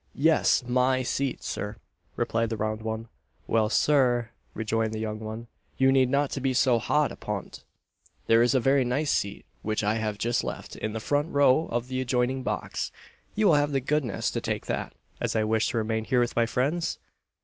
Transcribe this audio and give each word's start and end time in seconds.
"Yes, 0.15 0.63
my 0.65 1.03
seat, 1.03 1.43
Sir," 1.43 1.75
replied 2.15 2.49
the 2.49 2.57
round 2.57 2.81
one. 2.81 3.07
"Well, 3.45 3.69
Sir," 3.69 4.31
rejoined 4.55 4.93
the 4.93 4.99
young 4.99 5.19
one, 5.19 5.45
"you 5.77 5.91
need 5.91 6.09
not 6.09 6.35
be 6.41 6.55
so 6.55 6.79
hot 6.79 7.11
upon't 7.11 7.63
there 8.25 8.41
is 8.41 8.55
a 8.55 8.59
very 8.59 8.83
nice 8.83 9.11
seat, 9.11 9.45
which 9.61 9.83
I 9.83 9.97
have 9.97 10.17
just 10.17 10.43
left, 10.43 10.75
in 10.75 10.93
the 10.93 10.99
front 10.99 11.27
row 11.31 11.67
of 11.67 11.87
the 11.87 12.01
adjoining 12.01 12.41
box 12.41 12.91
will 13.35 13.41
you 13.49 13.53
have 13.53 13.73
the 13.73 13.79
goodness 13.79 14.31
to 14.31 14.41
take 14.41 14.65
that, 14.65 14.95
as 15.19 15.35
I 15.35 15.43
wish 15.43 15.67
to 15.69 15.77
remain 15.77 16.05
here 16.05 16.19
with 16.21 16.35
my 16.35 16.47
friends?" 16.47 16.97